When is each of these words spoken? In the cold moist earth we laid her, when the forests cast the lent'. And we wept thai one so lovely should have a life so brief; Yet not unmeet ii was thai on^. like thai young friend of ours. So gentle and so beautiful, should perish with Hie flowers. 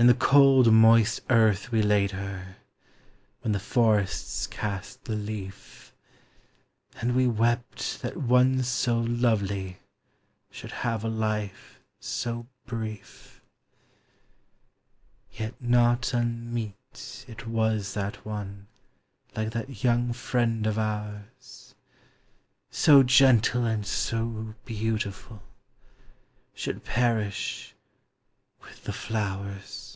In 0.00 0.06
the 0.06 0.14
cold 0.14 0.72
moist 0.72 1.22
earth 1.28 1.72
we 1.72 1.82
laid 1.82 2.12
her, 2.12 2.58
when 3.40 3.50
the 3.50 3.58
forests 3.58 4.46
cast 4.46 5.02
the 5.06 5.16
lent'. 5.16 5.90
And 7.00 7.16
we 7.16 7.26
wept 7.26 8.00
thai 8.02 8.10
one 8.10 8.62
so 8.62 9.00
lovely 9.00 9.78
should 10.52 10.70
have 10.70 11.02
a 11.02 11.08
life 11.08 11.80
so 11.98 12.46
brief; 12.64 13.42
Yet 15.32 15.60
not 15.60 16.14
unmeet 16.14 17.26
ii 17.28 17.34
was 17.48 17.94
thai 17.94 18.12
on^. 18.24 18.66
like 19.34 19.50
thai 19.50 19.64
young 19.66 20.12
friend 20.12 20.64
of 20.68 20.78
ours. 20.78 21.74
So 22.70 23.02
gentle 23.02 23.64
and 23.64 23.84
so 23.84 24.54
beautiful, 24.64 25.42
should 26.54 26.84
perish 26.84 27.74
with 28.62 28.86
Hie 28.86 28.92
flowers. 28.92 29.86